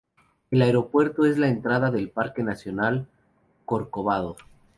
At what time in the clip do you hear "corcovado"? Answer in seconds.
3.65-4.35